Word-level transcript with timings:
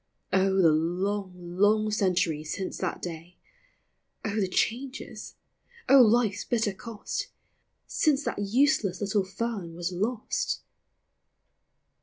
O, 0.33 0.59
the 0.59 0.71
long, 0.71 1.31
long 1.59 1.91
centuries 1.91 2.51
since 2.55 2.75
that 2.79 3.03
day! 3.03 3.37
O, 4.25 4.31
the 4.35 4.47
changes! 4.47 5.35
O, 5.87 6.01
life's 6.01 6.43
bitter 6.43 6.73
cost, 6.73 7.27
Since 7.85 8.23
that 8.23 8.39
useless 8.39 8.99
little 8.99 9.23
fern 9.23 9.75
was 9.75 9.91
lost 9.91 10.61